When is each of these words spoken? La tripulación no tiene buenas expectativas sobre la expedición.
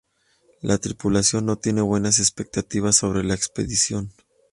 La 0.63 0.79
tripulación 0.79 1.45
no 1.45 1.57
tiene 1.59 1.81
buenas 1.81 2.17
expectativas 2.17 2.95
sobre 2.95 3.23
la 3.23 3.35
expedición. 3.35 4.11